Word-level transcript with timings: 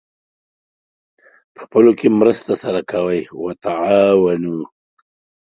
پخپلو 1.55 1.91
کې 1.99 2.07
مرسته 2.19 2.53
سره 2.63 2.81
کوئ: 2.91 3.21
وتعاونوا 3.43 4.63